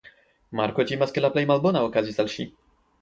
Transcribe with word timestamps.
Marko 0.59 0.85
timas 0.91 1.13
ke 1.17 1.23
la 1.25 1.31
plej 1.35 1.43
malbona 1.53 1.85
okazis 1.91 2.19
al 2.25 2.33
ŝi. 2.37 2.47